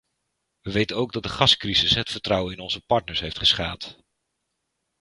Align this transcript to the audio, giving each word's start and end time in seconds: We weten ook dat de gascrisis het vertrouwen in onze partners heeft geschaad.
We 0.61 0.71
weten 0.71 0.95
ook 0.97 1.13
dat 1.13 1.23
de 1.23 1.29
gascrisis 1.29 1.95
het 1.95 2.09
vertrouwen 2.11 2.53
in 2.53 2.59
onze 2.59 2.81
partners 2.85 3.19
heeft 3.19 3.37
geschaad. 3.37 4.03